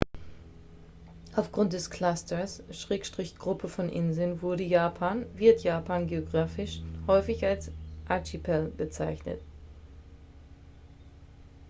"aufgrund 1.35 1.73
des 1.73 1.91
clusters/gruppe 1.91 3.67
von 3.67 3.87
inseln 3.87 4.41
wurde 4.41 4.63
japan 4.63 5.27
wird 5.35 5.61
japan 5.61 6.07
geografisch 6.07 6.81
häufig 7.05 7.45
als 7.45 7.69
"archipel" 8.07 8.69
bezeichnet. 8.75 9.39